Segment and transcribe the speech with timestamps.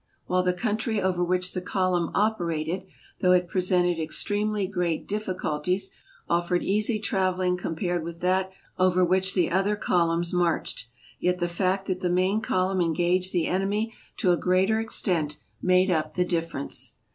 [0.25, 2.87] While the country over which the column oper ated,
[3.19, 5.91] though it presented extremely great diffi culties,
[6.27, 10.87] offered easy traveling compared with that over which the other columns marched,
[11.19, 15.91] yet the fact that the main column engaged the enemy to a greater extent, made
[15.91, 16.93] up the difference.